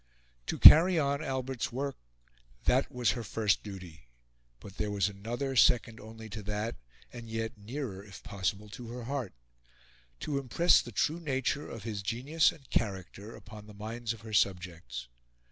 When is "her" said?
3.11-3.21, 8.87-9.03, 14.21-14.33